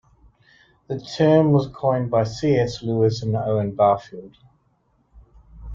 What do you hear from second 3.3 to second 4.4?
Owen Barfield.